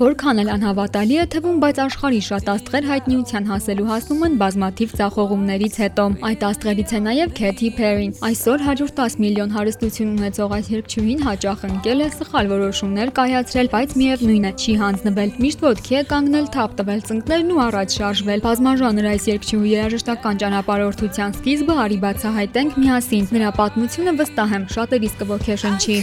[0.00, 5.74] Որքան էլ անհավատալի է թվում, բայց աշխարհի շատ աստղեր հայտնիության հասելու հասնում են բազմաթիվ ցախողումներից
[5.82, 11.64] հետո։ Այդ աստղերից է նաև Քեթի Փերին։ Այսօր 110 միլիոն հարստություն ունեցող այս երգչուհին հաճախ
[11.68, 16.76] ընկել է սխալ որոշումներ կայացրել, բայց միևնույն է, չի հանձնվել։ Միշտ ոտքի է կանգնել, թափ
[16.80, 23.52] տվել ծնկներն ու առաջ շարժվել։ Բազմաժանր այս երգչուհու երաժշտական ճանապարհորդության սկիզբը արի բացահայտենք միասին։ Նրա
[23.60, 25.98] պատմությունը վստահ եմ շատերիս կողքեշնչի։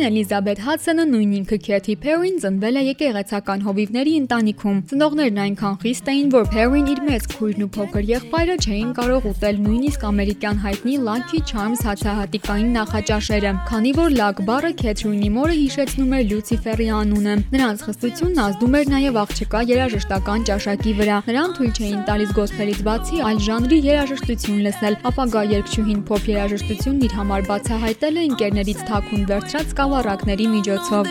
[0.00, 6.06] Քեթրին Էլիզաբեթ Հադսոնը նույն ինքը Քեթի Փերին ծնվել է եկեղեցական հովիվների ընտանիքում։ Ծնողներն այնքան խիստ
[6.12, 10.94] էին, որ Փերին իր մեծ քույրն ու փոքր եղբայրը չէին կարող ուտել նույնիսկ ամերիկյան հայտնի
[11.04, 17.84] Lucky Charms հացահատիկային նախաճաշերը, քանի որ լակ բառը Քեթրինի մորը հիշեցնում էր Լյուցիֆերի անունը։ Նրանց
[17.90, 23.42] խստությունն ազդում էր նաև աղջկա երաժշտական ճաշակի վրա։ Նրան թույլ չէին տալիս գոսպելից բացի այլ
[23.50, 29.76] ժանրի երաժշտություն լսել։ Ապագա երգչուհին փոփ երաժշտությունն իր համար բացահայտել է ընկերներից թաքուն վերցրած ստացած
[30.00, 31.04] սկավառակների միջոցով։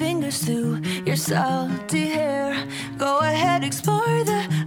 [0.00, 2.56] fingers through your salty hair.
[2.96, 4.59] Go ahead, explore the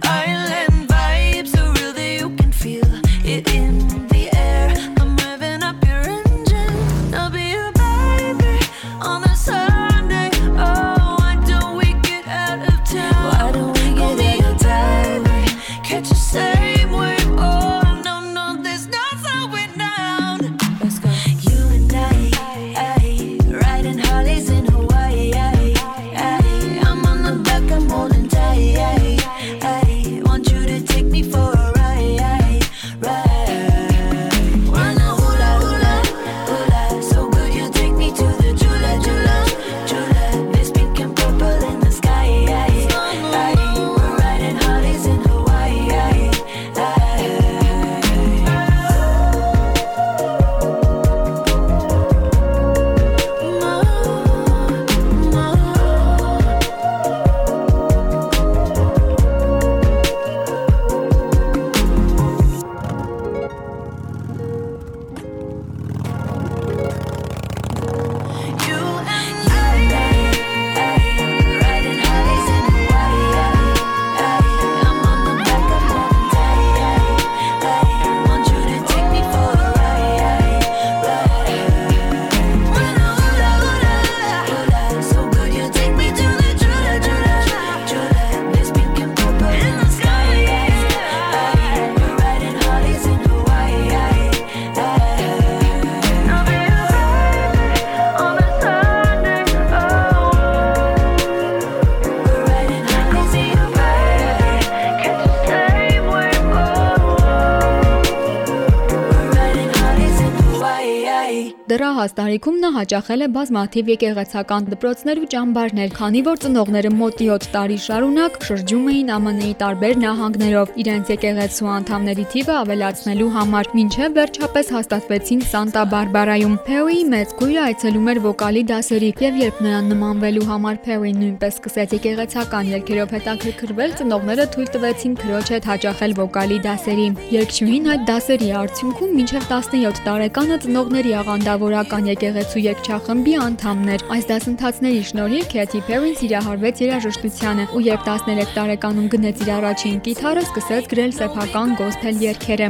[112.84, 118.88] հաճախել է բազմաթիվ եկեղեցական դպրոցներ ու ճամբարներ, քանի որ ծնողները մոտ 7 տարի շարունակ շրջում
[118.92, 126.58] էին ԱՄՆ-ի տարբեր նահանգներով իրենց եկեղեցու անդամների թիվը ավելացնելու համար, մինչև վերջապես հաստատվեցին Սանտա Բարբարայում։
[126.68, 131.96] Փերիի մեծ քույրը այցելում էր վոկալի դասերի, եւ երբ նրան նմանվելու համար Փերին նույնպես սկսեց
[131.96, 137.08] եկեղեցական երգերով հետաքրքրվել, ծնողները թույլ տվեցին քրոջ հետ հաճախել վոկալի դասերի։
[137.38, 145.02] Երգչուհին այդ դասերի արդյունքում մինչև 17 տարեկանը ծնողների աղանդավորական եկեղեցու երգչախմբի անդամն էր։ Այս դասընթացների
[145.10, 151.14] շնորհիվ Քեթի Փերին սիրահարվեց երաժշտությանը ու երբ 13 տարեկանում գնեց իր առաջին կիթառը, սկսեց գրել
[151.20, 152.68] սեփական գոսփել երգերը։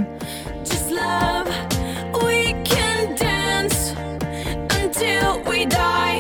[0.69, 1.49] Just love.
[2.21, 3.97] We can dance
[4.77, 6.14] until we die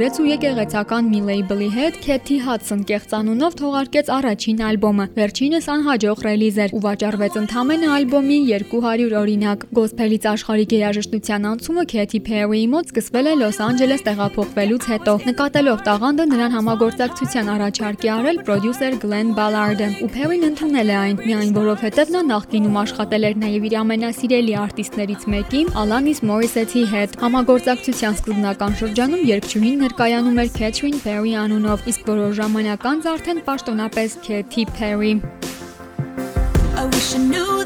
[0.00, 6.60] ձայնագրեց ու եկեղեցական մի լեյբլի հետ Քեթի Հադսոն կեղծանունով թողարկեց առաջին ալբոմը։ Վերջինս անհաջող ռելիզ
[6.64, 13.28] էր ու վաճառվեց ընդամենը ալբոմի 200 օրինակ։ Գոսփելից աշխարհիկ երաժշտության անցումը Քեթի Փերիի մոտ սկսվել
[13.28, 19.90] է Լոս Անջելես տեղափոխվելուց հետո։ Նկատելով տաղանդը նրան համագործակցության առաջարկ է արել պրոդյուսեր Գլեն Բալարդը։
[20.00, 25.28] Ու Փերին ընդունել է այն, միայն որովհետև նա նախկինում աշխատել էր նաև իր ամենասիրելի արտիստներից
[25.34, 32.34] մեկի Ալանիս Մորիսեթի հետ։ Համագործակցության սկզբնական շրջանում երգչուհին ներկայանում էր Catherine Perry անունով, իսկ որոշ
[32.38, 35.12] ժամանակ անց արդեն պաշտոնապես Katy Perry։
[36.78, 37.59] I wish I knew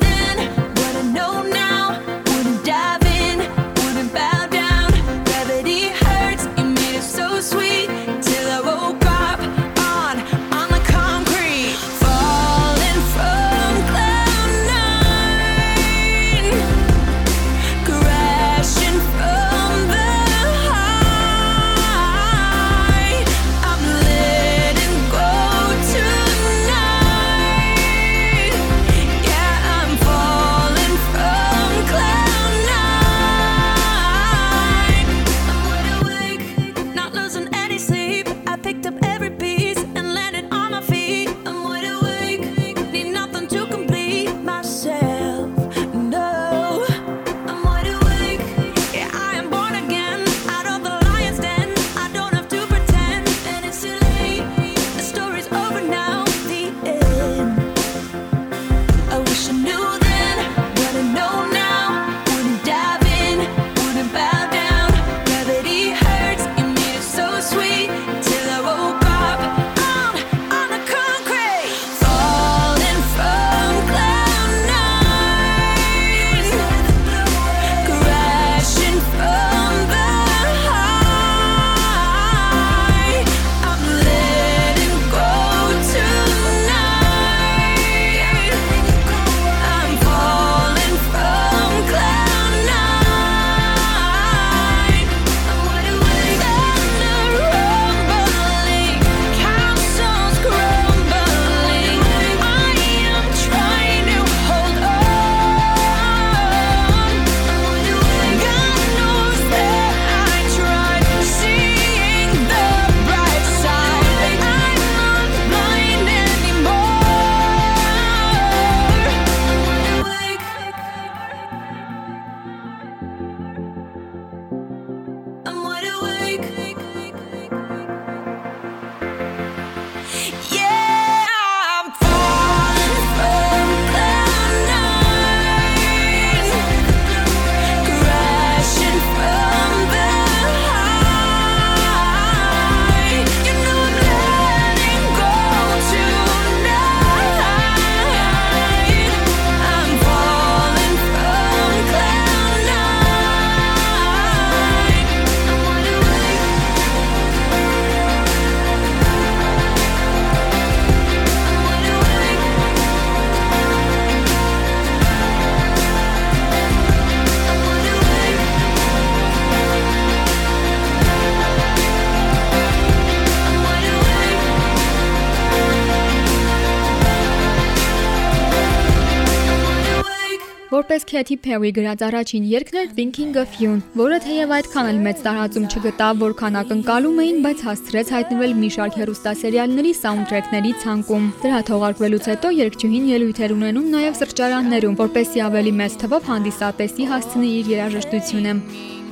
[181.14, 185.68] Katy Perry գրած առաջին երգն էր Thinking of You, որը թեև այդքան էլ մեծ տարածում
[185.70, 192.52] չգտավ, որքան ակնկալում էին, բայց հասցրեց հայտնվել մի շարք հեռուստասերիալների սաունդթրեքների ցանկում։ Դրա թողարկվելուց հետո
[192.58, 198.58] երգչուհին ելույթեր ունենում նաև սրճարաններում, որպեսզի ավելի մեծ թվով հանդիսատեսի հասցնի իր երաժշտությունը։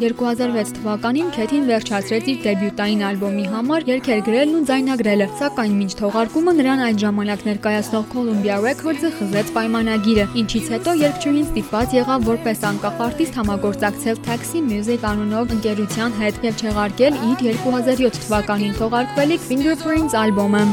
[0.02, 6.54] 2006 թվականին Քեթին վերջացրեց իր դեբյուտային ալբոմի համար երգեր գրելն ու ձայնագրելը, սակայն մինչ թողարկումը
[6.58, 13.02] նրան այդ ժամանակ ներկայացնող Columbia Records-ը խզեց պայմանագիրը, ինչից հետո երգչուհին ստիպված եղավ որպես անկախ
[13.06, 20.66] արտիստ համագործակցել Taxi Music անունով ընկերության հետ եւ չեղարկել իր 2007 թվականին թողարկվելիք Fingerprints ալբոմը։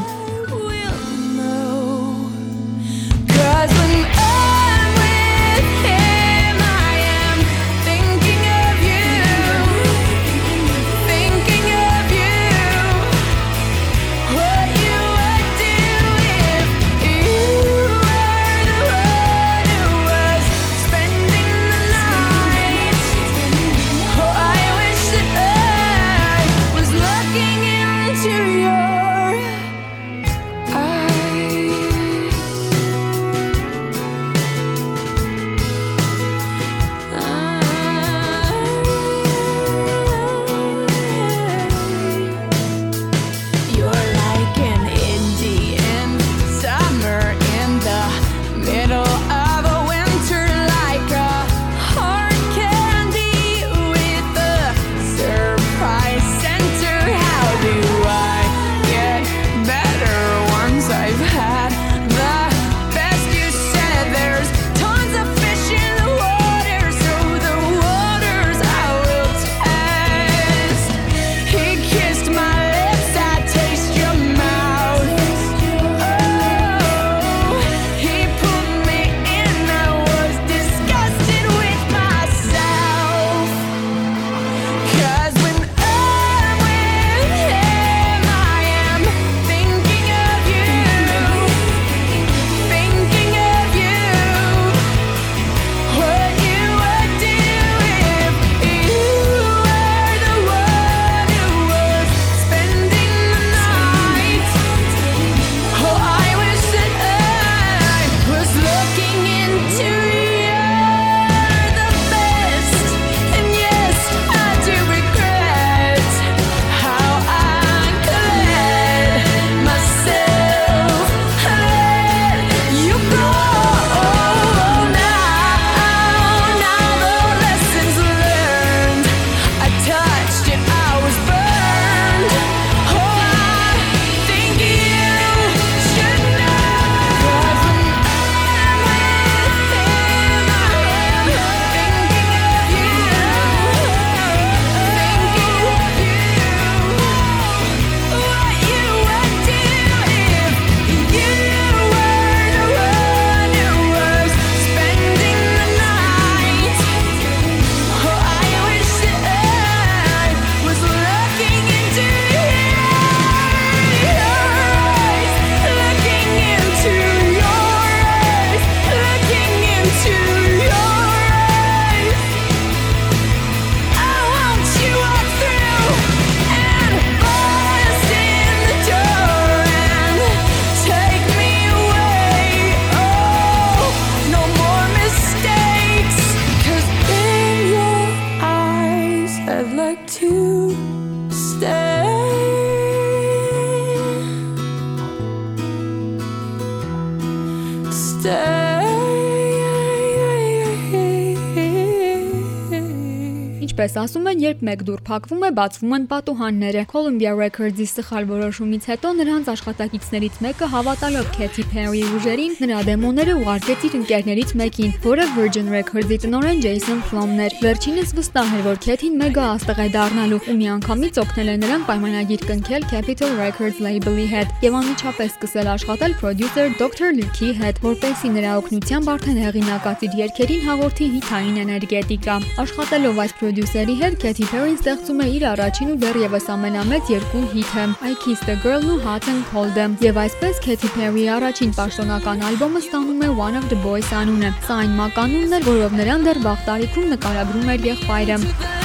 [203.90, 208.84] Ինչպես ասում են, երբ մեկ դուռ փակվում է, բացվում են պատուհանները։ Columbia Records-ի սխալ որոշումից
[208.86, 215.26] հետո նրանց աշխատակիցներից մեկը հավատալով Katy Perry ուժերին, նրա դեմոները ուղարկեց իր ընկերներից մեկին, որը
[215.34, 220.40] Virgin Records-ի տնօրեն Jason Flom-ն էր։ Վերջինս վստահ էր, որ Katy-ն մեգա աստղ է դառնալու
[220.46, 226.16] ու միանգամից օգնել է նրան պայմանագիր կնքել Capitol Records label-ի հետ եւ անմիջապես սկսել աշխատել
[226.22, 227.10] producer Dr.
[227.18, 233.79] Luke-ի հետ, որպեսզի նրա օգնությամբ արդեն հեղինակած իր երգերին հաղորդի հիթային էներգետիկա։ Աշխատելով այս producer
[233.80, 238.50] պրոդյուսերի հետ Katy Perry-ն ստեղծում է իր առաջին ու դեռևս ամենամեծ երկու հիթը՝ I Kissed
[238.52, 243.30] a Girl-ն ու Hot and Cold-ը։ Եվ այսպես Katy Perry-ի առաջին պաշտոնական ալբոմը ստանում է
[243.40, 247.74] One of the Boys անունը։ Սա այն մականունն էր, որով նրան դեռ վաղ տարիքում նկարագրում
[247.76, 248.79] էր եղբայրը։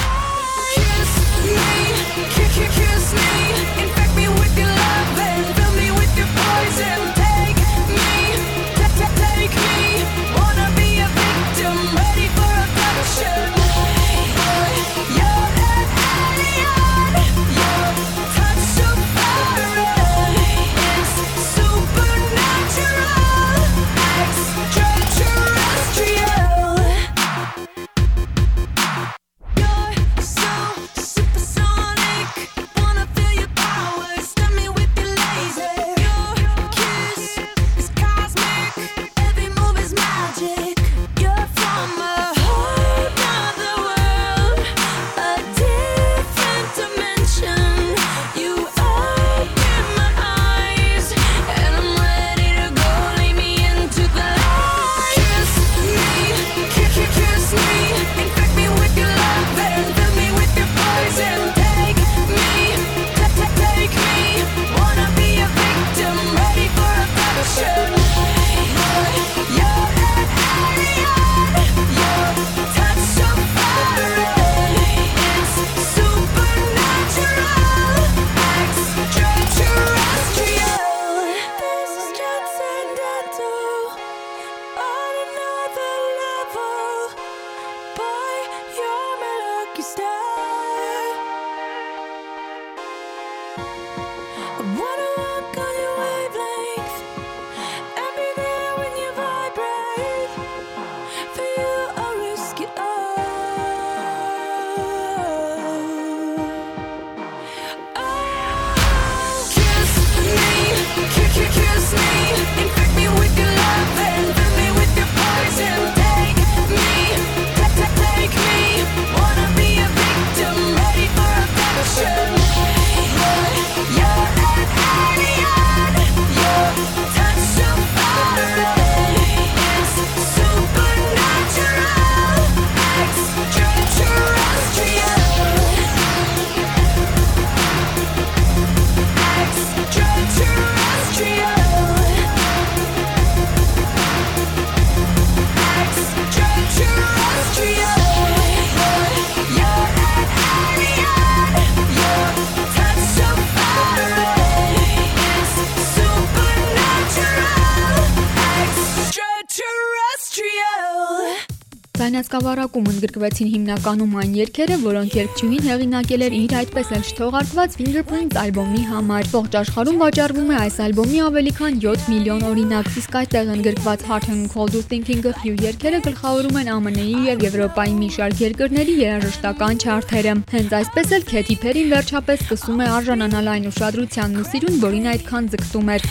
[162.06, 168.82] Ձայնասկավառակում ընդգրկվեցին հիմնականում այն երգերը, որոնք երգչուհին հեղինակել էր իր այդպես էլ չթողարկված Fingerprints ալբոմի
[168.90, 174.06] համար։ Ողջ աշխարհում վաճառվում է այս ալբոմի ավելի քան 7 միլիոն օրինակ, իսկ այդտեղ ընդգրկված
[174.12, 179.82] Hot and Cold Thinking-ը հյու երգերը գլխավորում են ԱՄՆ-ի եւ Եվրոպայի մի շարք երկրների երաժշտական
[179.82, 185.12] չարթերը։ Հենց այսպես էլ Քեթի Փերին վերջապես սկսում է արժանանալ այն ուշադրությանն ու սիրուն, որին
[185.16, 186.10] այդքան ձգտում էր։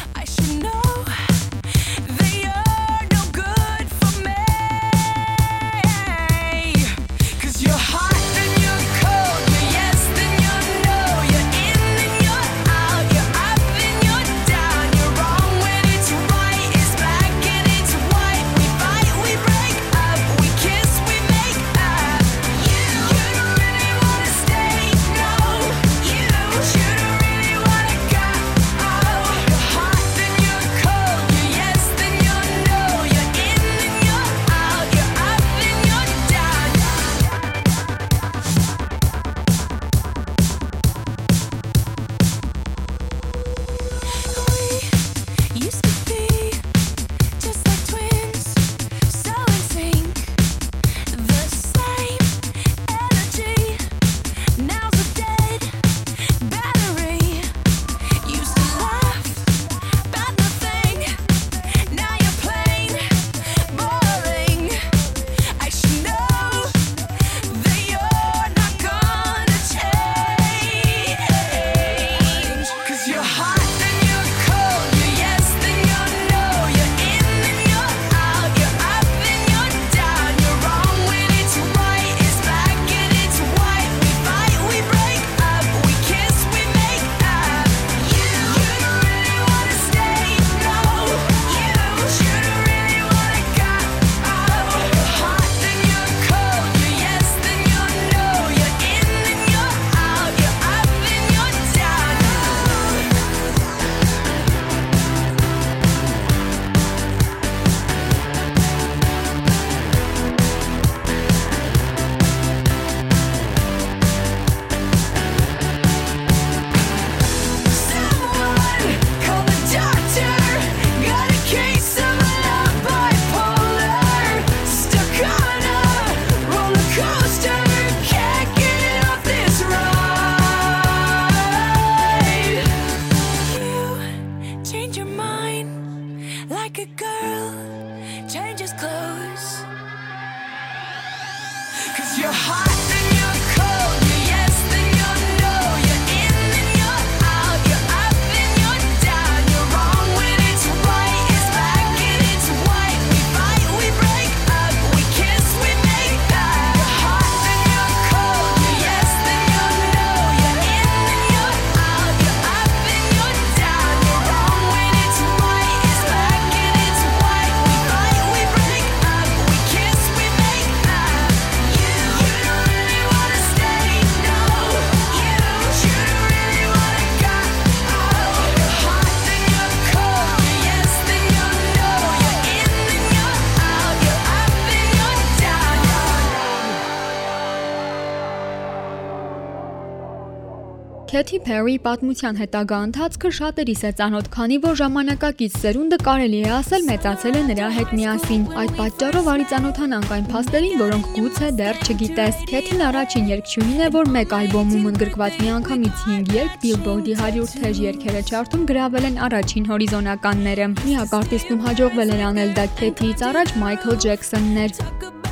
[191.14, 196.88] Քեթի Փերի պատմության հետագա ընթացքը շատերիս է ծանոթ, քանի որ ժամանակակից սերունդը կարելի է ասել
[196.88, 202.42] մեծացել է նրա հետ միասին։ Այդ պատճառով արի ծանոթանանք այն փաստերին, որոնք գուցե դեռ չգիտես։
[202.50, 208.26] Քեթին առաջին երգչուհին է, որ մեկ ալբոմում ընդգրկված միանգամից 5 երգ Billboard-ի 100 թեժ երգերը
[208.26, 214.64] չարթում գրավել են առաջին հորիզոնականները։ Միակ արտիստում հաջողվել էր անել դա Քեթիից առաջ Մայքլ Ջեքսոնն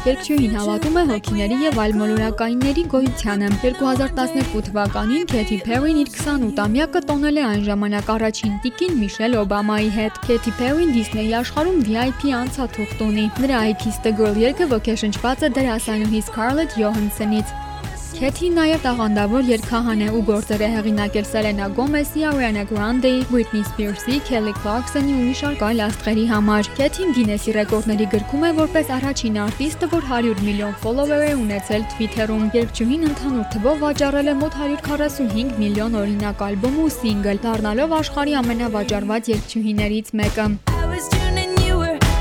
[0.03, 7.03] էր։ Երկչուհին հավատում է հոգիների եւ այլ մոլորակայինների գոյությանը։ 2012 թվականին Քեթի Փերին իր 28-ամյակը
[7.09, 13.05] տոնել է այն ժամանակ առաջին տիկին Միշել Օբամայի հետ։ Քեթի Փերին Disney-ի աշխարհում VIP անցաթուղթ
[13.09, 17.72] ունի։ Նրա I Kiss the Girl երգը ոգեշնչված է դերասանուհի Scarlett Johansson-ից։
[18.13, 24.19] Քեթին նաև տաղանդավոր երգահան է ու գործեր է հեղինակել Սելենա Գոմեսի, Ariana Grande-ի, Britney Spears-ի,
[24.29, 29.39] Kelly Clarkson-ի ու մի շարք այլ աստղերի համար։ Քեթին Գինեսի ռեկորդների գրքում է որպես առաջին
[29.47, 35.55] արտիստը, որ 100 միլիոն ֆոլովեր է ունեցել Twitter-ում։ Երգչուհին ընդհանուր թվով վաճառել է մոտ 145
[35.63, 40.51] միլիոն օրինակ ալբոմ ու սինգլ, դառնալով աշխարհի ամենավաճառված երգչուհիներից մեկը։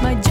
[0.02, 0.31] My Johnny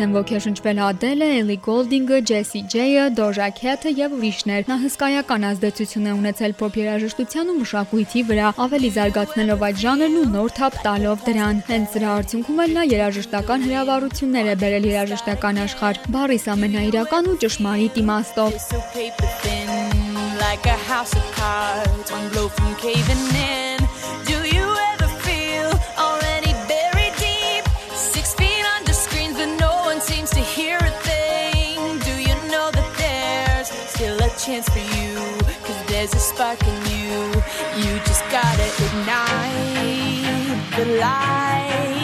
[0.00, 6.06] Նրանից են ոգեշնչվել Adele-ը, Ellie Goulding-ը, Jessie J-ը, Doja Cat-ը եւ ուրիշներ։ Նա հսկայական ազդեցություն
[6.08, 11.24] է ունեցել pop երաժշտության ու մշակույթի վրա, ավելի զարգացնելով այդ ժանրն ու նոր թափ տալով
[11.28, 17.40] դրան։ Հենց դրա արդյունքում էլ նա երաժշտական հրավառություններ է բերել երաժշտական աշխարհ։ Բարիս ամենաիրական ու
[17.44, 18.52] ճշմարիտ իմաստով։
[20.40, 23.69] Like a house of cards, one blow from caving in.
[36.10, 37.20] There's a spark in you.
[37.76, 41.99] You just gotta ignite the light